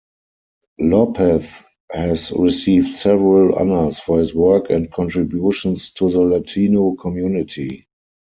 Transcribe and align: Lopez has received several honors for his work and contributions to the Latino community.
Lopez 0.79 1.47
has 1.91 2.31
received 2.31 2.87
several 2.95 3.53
honors 3.53 3.99
for 3.99 4.17
his 4.17 4.33
work 4.33 4.71
and 4.71 4.91
contributions 4.91 5.91
to 5.91 6.09
the 6.09 6.21
Latino 6.21 6.95
community. 6.95 7.85